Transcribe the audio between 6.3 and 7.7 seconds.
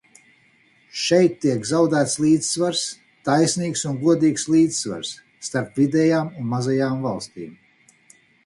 un mazajām valstīm.